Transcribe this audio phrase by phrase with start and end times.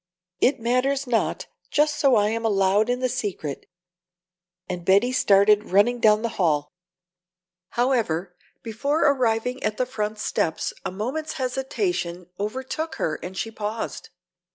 [0.39, 3.67] It matters not just so I am allowed in the secret."
[4.67, 6.71] And Betty started running down the hall.
[7.73, 14.09] However, before arriving at the front steps a moment's hesitation overtook her and she paused.